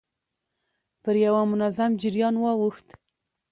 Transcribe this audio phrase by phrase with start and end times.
[1.03, 2.87] پر يوه منظم جريان واوښت.